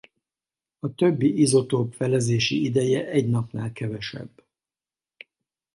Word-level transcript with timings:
A 0.79 0.93
többi 0.95 1.39
izotóp 1.41 1.93
felezési 1.93 2.63
ideje 2.63 3.07
egy 3.09 3.29
napnál 3.29 3.71
kevesebb. 3.71 4.45